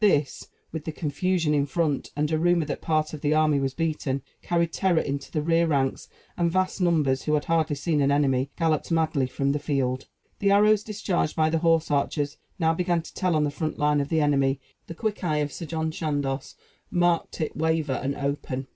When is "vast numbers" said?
6.49-7.21